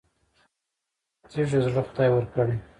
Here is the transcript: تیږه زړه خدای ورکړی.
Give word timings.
تیږه 1.31 1.59
زړه 1.65 1.81
خدای 1.87 2.09
ورکړی. 2.11 2.55